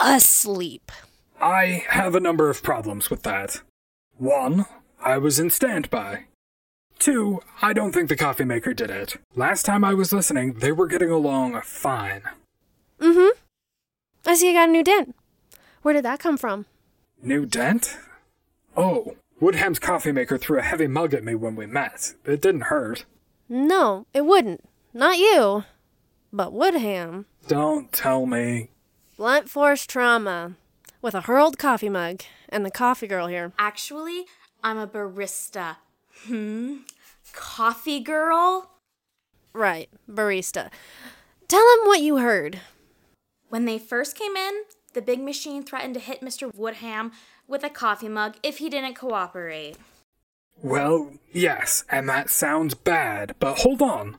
asleep. 0.00 0.90
I 1.46 1.84
have 1.90 2.16
a 2.16 2.20
number 2.20 2.50
of 2.50 2.64
problems 2.64 3.08
with 3.08 3.22
that. 3.22 3.60
One, 4.18 4.66
I 5.00 5.16
was 5.18 5.38
in 5.38 5.50
standby. 5.50 6.24
Two, 6.98 7.40
I 7.62 7.72
don't 7.72 7.92
think 7.92 8.08
the 8.08 8.16
coffee 8.16 8.44
maker 8.44 8.74
did 8.74 8.90
it. 8.90 9.18
Last 9.36 9.64
time 9.64 9.84
I 9.84 9.94
was 9.94 10.12
listening, 10.12 10.54
they 10.54 10.72
were 10.72 10.88
getting 10.88 11.08
along 11.08 11.60
fine. 11.62 12.22
Mm-hmm. 13.00 13.38
I 14.26 14.34
see 14.34 14.48
you 14.48 14.54
got 14.54 14.70
a 14.70 14.72
new 14.72 14.82
dent. 14.82 15.14
Where 15.82 15.94
did 15.94 16.04
that 16.04 16.18
come 16.18 16.36
from? 16.36 16.66
New 17.22 17.46
dent? 17.46 17.96
Oh, 18.76 19.14
Woodham's 19.38 19.78
coffee 19.78 20.10
maker 20.10 20.38
threw 20.38 20.58
a 20.58 20.62
heavy 20.62 20.88
mug 20.88 21.14
at 21.14 21.22
me 21.22 21.36
when 21.36 21.54
we 21.54 21.66
met. 21.66 22.14
It 22.24 22.42
didn't 22.42 22.62
hurt. 22.62 23.04
No, 23.48 24.06
it 24.12 24.26
wouldn't. 24.26 24.68
Not 24.92 25.18
you. 25.18 25.62
But 26.32 26.52
Woodham. 26.52 27.26
Don't 27.46 27.92
tell 27.92 28.26
me. 28.26 28.70
Blunt 29.16 29.48
force 29.48 29.86
trauma. 29.86 30.56
With 31.06 31.14
a 31.14 31.20
hurled 31.20 31.56
coffee 31.56 31.88
mug 31.88 32.22
and 32.48 32.66
the 32.66 32.70
coffee 32.72 33.06
girl 33.06 33.28
here. 33.28 33.52
Actually, 33.60 34.24
I'm 34.64 34.76
a 34.76 34.88
barista. 34.88 35.76
Hmm? 36.24 36.78
Coffee 37.32 38.00
girl? 38.00 38.72
Right, 39.52 39.88
barista. 40.10 40.68
Tell 41.46 41.60
him 41.60 41.86
what 41.86 42.00
you 42.00 42.16
heard. 42.16 42.58
When 43.50 43.66
they 43.66 43.78
first 43.78 44.18
came 44.18 44.34
in, 44.34 44.64
the 44.94 45.00
big 45.00 45.20
machine 45.20 45.62
threatened 45.62 45.94
to 45.94 46.00
hit 46.00 46.22
Mr. 46.22 46.52
Woodham 46.52 47.12
with 47.46 47.62
a 47.62 47.70
coffee 47.70 48.08
mug 48.08 48.34
if 48.42 48.58
he 48.58 48.68
didn't 48.68 48.96
cooperate. 48.96 49.76
Well, 50.60 51.12
yes, 51.30 51.84
and 51.88 52.08
that 52.08 52.30
sounds 52.30 52.74
bad, 52.74 53.36
but 53.38 53.58
hold 53.58 53.80
on. 53.80 54.16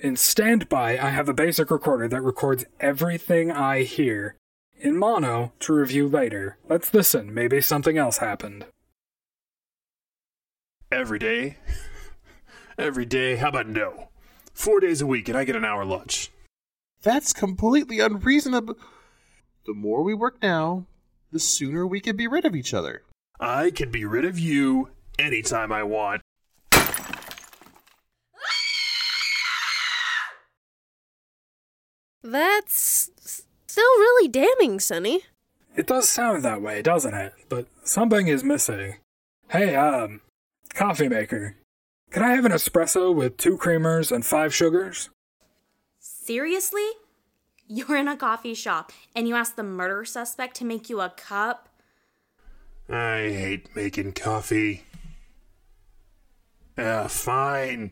In 0.00 0.16
standby, 0.16 0.98
I 0.98 1.10
have 1.10 1.28
a 1.28 1.32
basic 1.32 1.70
recorder 1.70 2.08
that 2.08 2.22
records 2.22 2.64
everything 2.80 3.52
I 3.52 3.84
hear. 3.84 4.34
In 4.84 4.98
mono, 4.98 5.52
to 5.60 5.72
review 5.72 6.06
later. 6.06 6.58
Let's 6.68 6.92
listen, 6.92 7.32
maybe 7.32 7.62
something 7.62 7.96
else 7.96 8.18
happened. 8.18 8.66
Every 10.92 11.18
day? 11.18 11.56
Every 12.78 13.06
day? 13.06 13.36
How 13.36 13.48
about 13.48 13.66
no? 13.66 14.10
Four 14.52 14.80
days 14.80 15.00
a 15.00 15.06
week 15.06 15.26
and 15.30 15.38
I 15.38 15.44
get 15.44 15.56
an 15.56 15.64
hour 15.64 15.86
lunch. 15.86 16.30
That's 17.02 17.32
completely 17.32 17.98
unreasonable. 17.98 18.76
The 19.64 19.72
more 19.72 20.02
we 20.02 20.12
work 20.12 20.36
now, 20.42 20.84
the 21.32 21.40
sooner 21.40 21.86
we 21.86 22.00
can 22.00 22.14
be 22.14 22.26
rid 22.28 22.44
of 22.44 22.54
each 22.54 22.74
other. 22.74 23.04
I 23.40 23.70
can 23.70 23.90
be 23.90 24.04
rid 24.04 24.26
of 24.26 24.38
you 24.38 24.90
anytime 25.18 25.72
I 25.72 25.82
want. 25.82 26.20
That's 32.22 33.10
s- 33.18 33.42
still 33.74 33.98
really 33.98 34.28
damning, 34.28 34.78
Sonny. 34.78 35.22
It 35.74 35.88
does 35.88 36.08
sound 36.08 36.44
that 36.44 36.62
way, 36.62 36.80
doesn't 36.80 37.12
it? 37.12 37.32
But 37.48 37.66
something 37.82 38.28
is 38.28 38.44
missing. 38.44 38.98
Hey, 39.48 39.74
um, 39.74 40.20
coffee 40.74 41.08
maker. 41.08 41.56
Can 42.12 42.22
I 42.22 42.36
have 42.36 42.44
an 42.44 42.52
espresso 42.52 43.12
with 43.12 43.36
two 43.36 43.58
creamers 43.58 44.12
and 44.12 44.24
five 44.24 44.54
sugars? 44.54 45.10
Seriously? 45.98 46.88
You're 47.66 47.96
in 47.96 48.06
a 48.06 48.16
coffee 48.16 48.54
shop 48.54 48.92
and 49.12 49.26
you 49.26 49.34
ask 49.34 49.56
the 49.56 49.64
murder 49.64 50.04
suspect 50.04 50.54
to 50.58 50.64
make 50.64 50.88
you 50.88 51.00
a 51.00 51.08
cup? 51.08 51.68
I 52.88 53.22
hate 53.22 53.74
making 53.74 54.12
coffee. 54.12 54.84
Ah, 56.78 57.08
fine. 57.08 57.90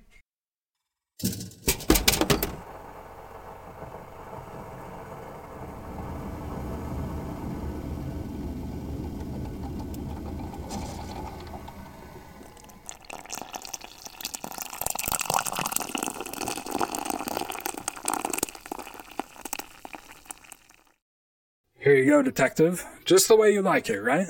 Here 21.83 21.97
you 21.97 22.05
go, 22.09 22.23
detective. 22.23 22.87
Just 23.05 23.27
the 23.27 23.35
way 23.35 23.53
you 23.53 23.61
like 23.61 23.91
it, 23.91 23.99
right? 23.99 24.29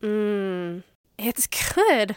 Mmm. 0.00 0.84
It's 1.18 1.48
good. 1.48 2.14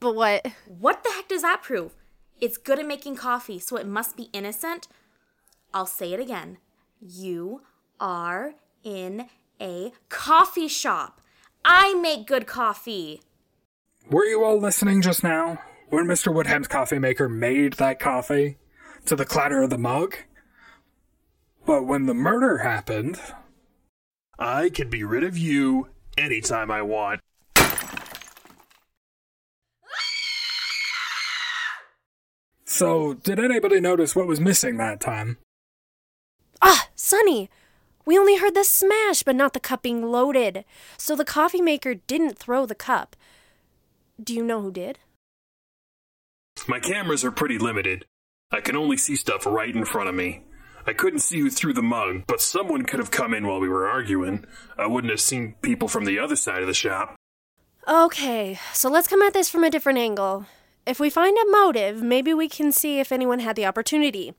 But 0.00 0.14
what? 0.14 0.46
What 0.66 1.04
the 1.04 1.10
heck 1.10 1.28
does 1.28 1.42
that 1.42 1.62
prove? 1.62 1.92
It's 2.40 2.56
good 2.56 2.78
at 2.78 2.86
making 2.86 3.16
coffee, 3.16 3.58
so 3.58 3.76
it 3.76 3.86
must 3.86 4.16
be 4.16 4.30
innocent? 4.32 4.88
I'll 5.74 5.84
say 5.84 6.14
it 6.14 6.20
again. 6.20 6.56
You 6.98 7.60
are 8.00 8.54
in 8.82 9.26
a 9.60 9.92
coffee 10.08 10.68
shop. 10.68 11.20
I 11.62 11.92
make 11.92 12.26
good 12.26 12.46
coffee. 12.46 13.20
Were 14.08 14.24
you 14.24 14.44
all 14.44 14.58
listening 14.58 15.02
just 15.02 15.22
now? 15.22 15.60
When 15.90 16.06
Mr. 16.06 16.32
Woodham's 16.32 16.68
coffee 16.68 16.98
maker 16.98 17.28
made 17.28 17.74
that 17.74 18.00
coffee? 18.00 18.56
To 19.04 19.14
the 19.14 19.26
clatter 19.26 19.62
of 19.62 19.68
the 19.68 19.76
mug? 19.76 20.16
But 21.68 21.84
when 21.84 22.06
the 22.06 22.14
murder 22.14 22.58
happened, 22.58 23.20
I 24.38 24.70
can 24.70 24.88
be 24.88 25.04
rid 25.04 25.22
of 25.22 25.36
you 25.36 25.88
anytime 26.16 26.70
I 26.70 26.80
want. 26.80 27.20
so 32.64 33.12
did 33.12 33.38
anybody 33.38 33.80
notice 33.80 34.16
what 34.16 34.26
was 34.26 34.40
missing 34.40 34.78
that 34.78 34.98
time? 34.98 35.36
Ah, 36.62 36.88
Sonny! 36.94 37.50
We 38.06 38.18
only 38.18 38.38
heard 38.38 38.54
the 38.54 38.64
smash, 38.64 39.22
but 39.22 39.36
not 39.36 39.52
the 39.52 39.60
cup 39.60 39.82
being 39.82 40.02
loaded. 40.10 40.64
So 40.96 41.14
the 41.14 41.26
coffee 41.26 41.60
maker 41.60 41.92
didn't 41.92 42.38
throw 42.38 42.64
the 42.64 42.74
cup. 42.74 43.14
Do 44.18 44.32
you 44.32 44.42
know 44.42 44.62
who 44.62 44.72
did? 44.72 45.00
My 46.66 46.80
cameras 46.80 47.26
are 47.26 47.30
pretty 47.30 47.58
limited. 47.58 48.06
I 48.50 48.62
can 48.62 48.74
only 48.74 48.96
see 48.96 49.16
stuff 49.16 49.44
right 49.44 49.76
in 49.76 49.84
front 49.84 50.08
of 50.08 50.14
me. 50.14 50.44
I 50.88 50.94
couldn't 50.94 51.18
see 51.18 51.38
who 51.38 51.50
threw 51.50 51.74
the 51.74 51.82
mug, 51.82 52.22
but 52.26 52.40
someone 52.40 52.86
could 52.86 52.98
have 52.98 53.10
come 53.10 53.34
in 53.34 53.46
while 53.46 53.60
we 53.60 53.68
were 53.68 53.86
arguing. 53.86 54.46
I 54.78 54.86
wouldn't 54.86 55.10
have 55.10 55.20
seen 55.20 55.54
people 55.60 55.86
from 55.86 56.06
the 56.06 56.18
other 56.18 56.34
side 56.34 56.62
of 56.62 56.66
the 56.66 56.72
shop. 56.72 57.14
Okay, 57.86 58.58
so 58.72 58.88
let's 58.88 59.06
come 59.06 59.20
at 59.20 59.34
this 59.34 59.50
from 59.50 59.64
a 59.64 59.70
different 59.70 59.98
angle. 59.98 60.46
If 60.86 60.98
we 60.98 61.10
find 61.10 61.36
a 61.36 61.50
motive, 61.50 62.02
maybe 62.02 62.32
we 62.32 62.48
can 62.48 62.72
see 62.72 63.00
if 63.00 63.12
anyone 63.12 63.40
had 63.40 63.54
the 63.54 63.66
opportunity. 63.66 64.32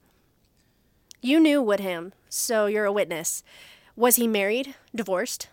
You 1.21 1.39
knew 1.39 1.61
Woodham, 1.61 2.13
so 2.29 2.65
you're 2.65 2.85
a 2.85 2.91
witness. 2.91 3.43
Was 3.95 4.15
he 4.15 4.27
married? 4.27 4.73
Divorced? 4.95 5.49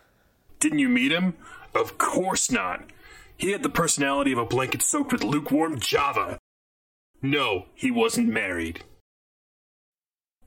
Didn't 0.61 0.79
you 0.79 0.88
meet 0.88 1.12
him? 1.12 1.35
Of 1.75 1.99
course 1.99 2.50
not. 2.50 2.85
He 3.37 3.53
had 3.53 3.62
the 3.62 3.69
personality 3.69 4.33
of 4.33 4.38
a 4.38 4.47
blanket 4.47 4.81
soaked 4.81 5.12
with 5.12 5.23
lukewarm 5.23 5.79
Java. 5.79 6.38
No, 7.21 7.67
he 7.75 7.91
wasn't 7.91 8.29
married. 8.29 8.83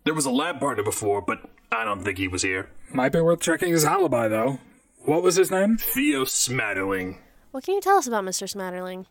There 0.09 0.15
was 0.15 0.25
a 0.25 0.31
lab 0.31 0.59
partner 0.59 0.81
before, 0.81 1.21
but 1.21 1.37
I 1.71 1.85
don't 1.85 2.03
think 2.03 2.17
he 2.17 2.27
was 2.27 2.41
here. 2.41 2.71
Might 2.91 3.11
be 3.11 3.21
worth 3.21 3.41
checking 3.41 3.71
his 3.71 3.85
alibi, 3.85 4.27
though. 4.27 4.57
What 5.05 5.21
was 5.21 5.35
his 5.35 5.51
name? 5.51 5.77
Theo 5.77 6.25
Smatterling. 6.25 7.19
What 7.51 7.63
can 7.63 7.75
you 7.75 7.79
tell 7.79 7.97
us 7.97 8.07
about 8.07 8.23
Mr. 8.23 8.51
Smatterling? 8.51 9.05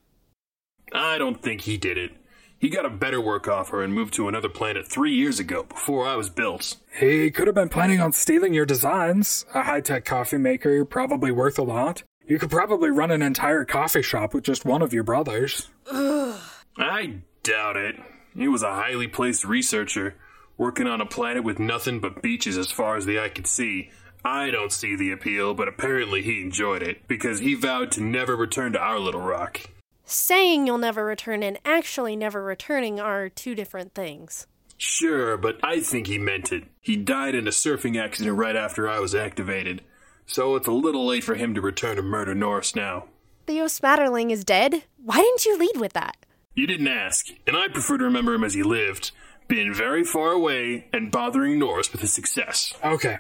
I 0.93 1.17
don't 1.17 1.41
think 1.41 1.61
he 1.61 1.79
did 1.79 1.99
it. 1.99 2.17
He 2.59 2.69
got 2.69 2.85
a 2.85 2.91
better 2.91 3.21
work 3.21 3.47
offer 3.47 3.81
and 3.85 3.95
moved 3.95 4.13
to 4.15 4.27
another 4.27 4.49
planet 4.49 4.89
three 4.89 5.15
years 5.15 5.39
ago, 5.39 5.63
before 5.63 6.05
I 6.05 6.17
was 6.17 6.31
built. 6.31 6.75
He 6.99 7.31
could 7.31 7.47
have 7.47 7.55
been 7.55 7.69
planning 7.69 8.01
on 8.01 8.13
stealing 8.13 8.53
your 8.53 8.67
designs. 8.67 9.47
A 9.55 9.63
high 9.63 9.83
tech 9.83 10.05
coffee 10.05 10.37
maker, 10.37 10.85
probably 10.85 11.31
worth 11.31 11.61
a 11.61 11.63
lot. 11.63 12.03
You 12.27 12.41
could 12.41 12.51
probably 12.51 12.91
run 12.91 13.13
an 13.13 13.23
entire 13.23 13.65
coffee 13.65 14.03
shop 14.03 14.35
with 14.35 14.43
just 14.43 14.65
one 14.65 14.83
of 14.83 14.93
your 14.93 15.05
brothers. 15.05 15.69
Ugh. 15.93 16.41
I 16.77 17.21
doubt 17.45 17.77
it. 17.77 17.95
He 18.35 18.49
was 18.49 18.65
a 18.65 18.75
highly 18.75 19.07
placed 19.07 19.45
researcher, 19.45 20.17
working 20.59 20.87
on 20.87 21.01
a 21.01 21.07
planet 21.07 21.45
with 21.45 21.59
nothing 21.59 22.01
but 22.01 22.21
beaches 22.21 22.59
as 22.59 22.71
far 22.71 22.97
as 22.97 23.07
the 23.07 23.19
eye 23.19 23.31
could 23.31 23.47
see. 23.47 23.91
I 24.25 24.51
don't 24.51 24.73
see 24.73 24.97
the 24.97 25.13
appeal, 25.13 25.55
but 25.55 25.69
apparently 25.69 26.23
he 26.23 26.43
enjoyed 26.43 26.83
it, 26.83 27.07
because 27.09 27.39
he 27.39 27.55
vowed 27.55 27.93
to 27.93 28.03
never 28.03 28.37
return 28.37 28.73
to 28.73 28.79
our 28.79 28.99
little 28.99 29.23
rock. 29.23 29.61
Saying 30.05 30.67
you'll 30.67 30.79
never 30.79 31.05
return 31.05 31.43
and 31.43 31.59
actually 31.65 32.17
never 32.17 32.43
returning 32.43 32.99
are 32.99 33.29
two 33.29 33.55
different 33.55 33.95
things. 33.95 34.47
Sure, 34.77 35.37
but 35.37 35.59
I 35.63 35.81
think 35.81 36.07
he 36.07 36.19
meant 36.19 36.53
it. 36.53 36.65
He 36.81 36.97
died 36.97 37.35
in 37.35 37.47
a 37.47 37.53
surfing 37.53 38.01
accident 38.01 38.37
right 38.37 38.57
after 38.57 38.89
I 38.89 38.99
was 39.01 39.15
activated, 39.15 39.83
so 40.27 40.57
it's 40.57 40.69
a 40.69 40.73
little 40.73 41.07
late 41.07 41.25
for 41.25 41.35
him 41.35 41.55
to 41.55 41.61
return 41.61 41.97
to 41.97 42.03
murder 42.03 42.35
Norris 42.35 42.75
now. 42.75 43.07
Theo 43.47 43.65
Smatterling 43.65 44.31
is 44.31 44.45
dead? 44.45 44.85
Why 45.03 45.17
didn't 45.17 45.45
you 45.45 45.59
lead 45.59 45.77
with 45.81 45.95
that? 45.95 46.17
You 46.55 46.67
didn't 46.67 46.89
ask, 46.89 47.27
and 47.47 47.57
I 47.57 47.69
prefer 47.69 47.99
to 47.99 48.05
remember 48.05 48.35
him 48.35 48.45
as 48.45 48.55
he 48.55 48.63
lived, 48.63 49.13
being 49.49 49.75
very 49.75 50.05
far 50.05 50.33
away 50.33 50.87
and 50.93 51.11
bothering 51.11 51.59
Norris 51.59 51.91
with 51.91 52.03
his 52.03 52.13
success. 52.13 52.75
Okay. 52.85 53.19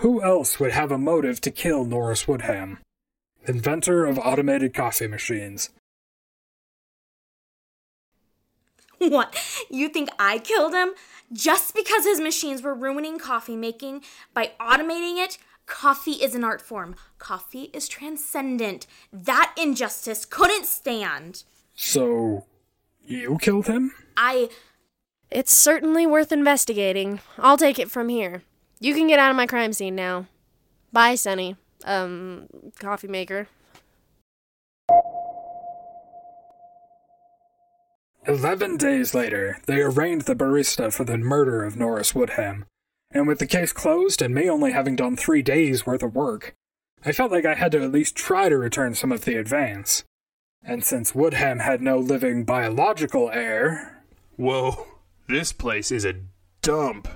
Who 0.00 0.22
else 0.22 0.58
would 0.58 0.72
have 0.72 0.90
a 0.90 0.98
motive 0.98 1.40
to 1.42 1.50
kill 1.50 1.84
Norris 1.84 2.26
Woodham? 2.26 2.78
inventor 3.48 4.04
of 4.04 4.18
automated 4.18 4.74
coffee 4.74 5.06
machines. 5.06 5.70
What? 8.98 9.36
You 9.70 9.88
think 9.88 10.08
I 10.18 10.38
killed 10.38 10.74
him? 10.74 10.90
Just 11.32 11.74
because 11.74 12.04
his 12.04 12.20
machines 12.20 12.62
were 12.62 12.74
ruining 12.74 13.18
coffee 13.18 13.56
making 13.56 14.02
by 14.32 14.52
automating 14.60 15.22
it? 15.22 15.38
Coffee 15.66 16.12
is 16.12 16.34
an 16.34 16.44
art 16.44 16.62
form. 16.62 16.94
Coffee 17.18 17.70
is 17.72 17.88
transcendent. 17.88 18.86
That 19.12 19.54
injustice 19.58 20.24
couldn't 20.24 20.66
stand. 20.66 21.42
So, 21.74 22.46
you 23.04 23.38
killed 23.40 23.66
him? 23.66 23.92
I. 24.16 24.48
It's 25.30 25.56
certainly 25.56 26.06
worth 26.06 26.32
investigating. 26.32 27.20
I'll 27.38 27.56
take 27.56 27.78
it 27.78 27.90
from 27.90 28.08
here. 28.08 28.42
You 28.80 28.94
can 28.94 29.06
get 29.08 29.18
out 29.18 29.30
of 29.30 29.36
my 29.36 29.46
crime 29.46 29.72
scene 29.72 29.94
now. 29.94 30.26
Bye, 30.92 31.14
Sonny. 31.14 31.56
Um, 31.84 32.48
coffee 32.78 33.08
maker. 33.08 33.48
Eleven 38.26 38.76
days 38.76 39.14
later, 39.14 39.58
they 39.66 39.80
arraigned 39.80 40.22
the 40.22 40.34
barista 40.34 40.92
for 40.92 41.04
the 41.04 41.16
murder 41.16 41.62
of 41.64 41.76
Norris 41.76 42.14
Woodham. 42.14 42.64
And 43.12 43.28
with 43.28 43.38
the 43.38 43.46
case 43.46 43.72
closed 43.72 44.20
and 44.20 44.34
me 44.34 44.50
only 44.50 44.72
having 44.72 44.96
done 44.96 45.16
three 45.16 45.42
days 45.42 45.86
worth 45.86 46.02
of 46.02 46.14
work, 46.14 46.54
I 47.04 47.12
felt 47.12 47.30
like 47.30 47.44
I 47.44 47.54
had 47.54 47.70
to 47.72 47.82
at 47.82 47.92
least 47.92 48.16
try 48.16 48.48
to 48.48 48.58
return 48.58 48.94
some 48.94 49.12
of 49.12 49.24
the 49.24 49.36
advance. 49.36 50.02
And 50.64 50.82
since 50.84 51.14
Woodham 51.14 51.60
had 51.60 51.80
no 51.80 51.98
living 51.98 52.44
biological 52.44 53.30
heir, 53.30 54.02
Whoa, 54.36 54.86
this 55.28 55.52
place 55.52 55.90
is 55.90 56.04
a 56.04 56.14
dump. 56.62 57.08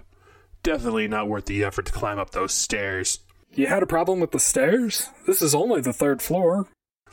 Definitely 0.62 1.08
not 1.08 1.28
worth 1.28 1.46
the 1.46 1.64
effort 1.64 1.86
to 1.86 1.92
climb 1.92 2.18
up 2.18 2.30
those 2.30 2.52
stairs. 2.52 3.20
you 3.52 3.66
had 3.66 3.82
a 3.82 3.86
problem 3.86 4.20
with 4.20 4.32
the 4.32 4.38
stairs? 4.38 5.08
This 5.26 5.42
is 5.42 5.54
only 5.54 5.80
the 5.80 5.92
third 5.92 6.20
floor. 6.22 6.68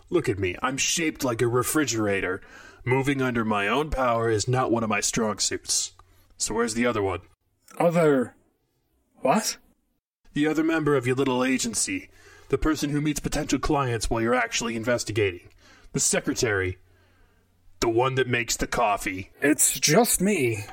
Look 0.09 0.29
at 0.29 0.39
me, 0.39 0.55
I'm 0.61 0.77
shaped 0.77 1.23
like 1.23 1.41
a 1.41 1.47
refrigerator. 1.47 2.41
Moving 2.85 3.21
under 3.21 3.43
my 3.43 3.67
own 3.67 3.89
power 3.89 4.29
is 4.29 4.47
not 4.47 4.71
one 4.71 4.83
of 4.83 4.89
my 4.89 5.01
strong 5.01 5.39
suits. 5.39 5.91
So 6.37 6.53
where's 6.53 6.73
the 6.73 6.85
other 6.85 7.01
one? 7.01 7.21
Other. 7.77 8.35
What? 9.17 9.57
The 10.33 10.47
other 10.47 10.63
member 10.63 10.95
of 10.95 11.05
your 11.05 11.15
little 11.15 11.43
agency. 11.43 12.09
The 12.49 12.57
person 12.57 12.91
who 12.91 13.01
meets 13.01 13.19
potential 13.19 13.59
clients 13.59 14.09
while 14.09 14.21
you're 14.21 14.35
actually 14.35 14.75
investigating. 14.75 15.49
The 15.91 15.99
secretary. 15.99 16.77
The 17.79 17.89
one 17.89 18.15
that 18.15 18.27
makes 18.27 18.57
the 18.57 18.67
coffee. 18.67 19.31
It's 19.41 19.79
just 19.79 20.21
me. 20.21 20.65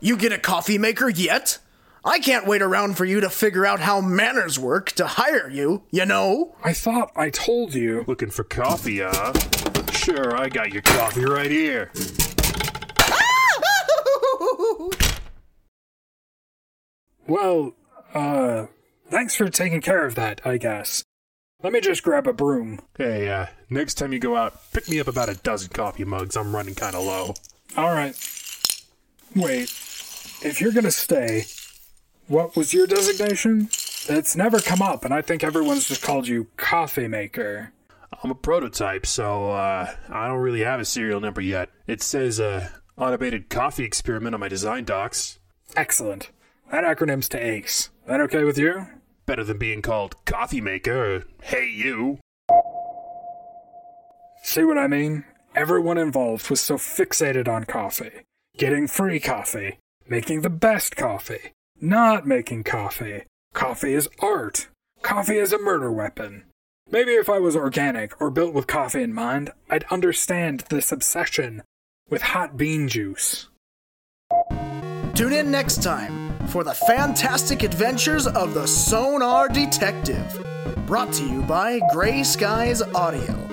You 0.00 0.16
get 0.16 0.32
a 0.32 0.38
coffee 0.38 0.78
maker 0.78 1.08
yet? 1.08 1.58
I 2.04 2.18
can't 2.18 2.46
wait 2.46 2.62
around 2.62 2.96
for 2.96 3.04
you 3.04 3.20
to 3.20 3.28
figure 3.28 3.66
out 3.66 3.80
how 3.80 4.00
manners 4.00 4.58
work 4.58 4.92
to 4.92 5.06
hire 5.06 5.50
you, 5.50 5.82
you 5.90 6.06
know? 6.06 6.56
I 6.64 6.72
thought 6.72 7.12
I 7.14 7.28
told 7.28 7.74
you. 7.74 8.04
Looking 8.06 8.30
for 8.30 8.44
coffee, 8.44 9.00
huh? 9.00 9.34
Sure, 9.92 10.34
I 10.34 10.48
got 10.48 10.72
your 10.72 10.82
coffee 10.82 11.26
right 11.26 11.50
here. 11.50 11.92
Well, 17.30 17.74
uh, 18.12 18.66
thanks 19.08 19.36
for 19.36 19.48
taking 19.48 19.80
care 19.80 20.04
of 20.04 20.16
that, 20.16 20.40
I 20.44 20.56
guess. 20.56 21.04
Let 21.62 21.74
me 21.74 21.80
just 21.80 22.02
grab 22.02 22.26
a 22.26 22.32
broom. 22.32 22.80
Hey, 22.96 23.28
uh, 23.28 23.46
next 23.68 23.94
time 23.94 24.14
you 24.14 24.18
go 24.18 24.34
out, 24.34 24.72
pick 24.72 24.88
me 24.88 24.98
up 24.98 25.08
about 25.08 25.28
a 25.28 25.34
dozen 25.34 25.68
coffee 25.68 26.04
mugs. 26.04 26.36
I'm 26.36 26.56
running 26.56 26.74
kind 26.74 26.94
of 26.94 27.04
low. 27.04 27.34
Alright. 27.76 28.14
Wait, 29.36 29.64
if 30.42 30.60
you're 30.60 30.72
gonna 30.72 30.90
stay, 30.90 31.44
what 32.28 32.56
was 32.56 32.72
your 32.72 32.86
designation? 32.86 33.68
It's 34.08 34.34
never 34.34 34.60
come 34.60 34.80
up, 34.80 35.04
and 35.04 35.12
I 35.12 35.20
think 35.20 35.44
everyone's 35.44 35.86
just 35.86 36.02
called 36.02 36.26
you 36.26 36.48
Coffee 36.56 37.08
Maker. 37.08 37.72
I'm 38.24 38.30
a 38.30 38.34
prototype, 38.34 39.04
so 39.06 39.50
uh, 39.50 39.94
I 40.08 40.26
don't 40.26 40.40
really 40.40 40.60
have 40.60 40.80
a 40.80 40.84
serial 40.84 41.20
number 41.20 41.40
yet. 41.42 41.68
It 41.86 42.02
says 42.02 42.40
uh, 42.40 42.70
automated 42.96 43.50
coffee 43.50 43.84
experiment 43.84 44.34
on 44.34 44.40
my 44.40 44.48
design 44.48 44.84
docs. 44.84 45.38
Excellent. 45.76 46.30
That 46.72 46.84
acronym's 46.84 47.28
to 47.30 47.38
ACE. 47.38 47.90
That 48.06 48.20
okay 48.22 48.44
with 48.44 48.58
you? 48.58 48.86
Better 49.30 49.44
than 49.44 49.58
being 49.58 49.80
called 49.80 50.16
coffee 50.24 50.60
maker 50.60 51.14
or 51.14 51.24
hey 51.44 51.70
you. 51.70 52.18
See 54.42 54.64
what 54.64 54.76
I 54.76 54.88
mean? 54.88 55.24
Everyone 55.54 55.98
involved 55.98 56.50
was 56.50 56.60
so 56.60 56.74
fixated 56.74 57.46
on 57.46 57.62
coffee. 57.62 58.22
Getting 58.58 58.88
free 58.88 59.20
coffee. 59.20 59.78
Making 60.08 60.40
the 60.40 60.50
best 60.50 60.96
coffee. 60.96 61.52
Not 61.80 62.26
making 62.26 62.64
coffee. 62.64 63.22
Coffee 63.54 63.94
is 63.94 64.08
art. 64.18 64.66
Coffee 65.02 65.38
is 65.38 65.52
a 65.52 65.60
murder 65.60 65.92
weapon. 65.92 66.42
Maybe 66.90 67.12
if 67.12 67.30
I 67.30 67.38
was 67.38 67.54
organic 67.54 68.20
or 68.20 68.32
built 68.32 68.52
with 68.52 68.66
coffee 68.66 69.04
in 69.04 69.14
mind, 69.14 69.52
I'd 69.70 69.84
understand 69.92 70.64
this 70.70 70.90
obsession 70.90 71.62
with 72.08 72.22
hot 72.22 72.56
bean 72.56 72.88
juice. 72.88 73.48
Tune 75.14 75.32
in 75.32 75.52
next 75.52 75.84
time 75.84 76.29
for 76.50 76.64
the 76.64 76.74
fantastic 76.74 77.62
adventures 77.62 78.26
of 78.26 78.54
the 78.54 78.66
Sonar 78.66 79.48
Detective. 79.48 80.44
Brought 80.86 81.12
to 81.14 81.24
you 81.24 81.42
by 81.42 81.80
Gray 81.92 82.24
Skies 82.24 82.82
Audio. 82.82 83.46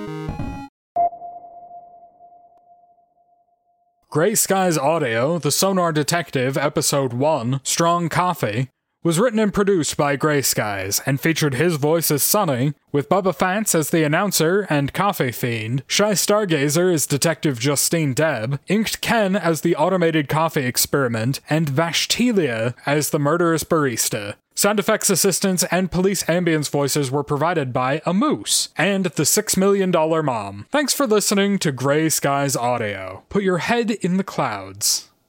Gray 4.10 4.34
Skies 4.34 4.78
Audio, 4.78 5.38
The 5.38 5.52
Sonar 5.52 5.92
Detective, 5.92 6.58
Episode 6.58 7.14
1, 7.14 7.62
Strong 7.64 8.10
Coffee, 8.10 8.70
was 9.04 9.20
written 9.20 9.40
and 9.40 9.54
produced 9.54 9.96
by 9.96 10.16
Gray 10.16 10.42
Skies 10.42 11.02
and 11.06 11.22
featured 11.22 11.54
his 11.54 11.76
voice 11.76 12.12
as 12.12 12.24
Sonny, 12.24 12.74
with 12.92 13.10
Bubba 13.10 13.36
Fats 13.36 13.76
as 13.76 13.90
the 13.90 14.04
announcer 14.04 14.66
and 14.70 14.94
Coffee 14.94 15.32
Fiend, 15.32 15.84
Shy 15.88 16.12
Stargazer 16.12 16.94
as 16.94 17.06
Detective 17.06 17.60
Justine 17.60 18.14
Deb, 18.14 18.60
Inked 18.68 19.02
Ken 19.02 19.36
as 19.36 19.62
the 19.62 19.76
automated 19.76 20.28
coffee 20.28 20.66
experiment, 20.66 21.40
and 21.50 21.70
Vashtilia 21.70 22.74
as 22.86 23.12
the 23.12 23.20
murderous 23.20 23.64
barista. 23.64 24.36
Sound 24.56 24.80
effects 24.80 25.12
assistance 25.12 25.64
and 25.66 25.92
police 25.92 26.24
ambience 26.24 26.68
voices 26.68 27.12
were 27.12 27.24
provided 27.24 27.72
by 27.72 28.02
a 28.08 28.14
moose 28.14 28.70
and 28.76 29.06
the 29.06 29.24
Six 29.24 29.56
Million 29.56 29.92
Dollar 29.92 30.24
Mom. 30.24 30.66
Thanks 30.72 30.94
for 30.94 31.06
listening 31.06 31.60
to 31.60 31.72
Gray 31.72 32.10
Skies 32.10 32.56
Audio. 32.56 33.24
Put 33.30 33.44
your 33.44 33.60
head 33.60 33.92
in 33.92 34.18
the 34.18 34.24
clouds. 34.24 35.10